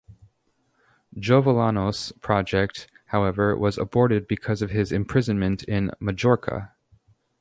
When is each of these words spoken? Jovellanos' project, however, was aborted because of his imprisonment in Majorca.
Jovellanos' 1.15 2.11
project, 2.21 2.87
however, 3.05 3.55
was 3.55 3.77
aborted 3.77 4.27
because 4.27 4.63
of 4.63 4.71
his 4.71 4.91
imprisonment 4.91 5.61
in 5.65 5.91
Majorca. 5.99 6.71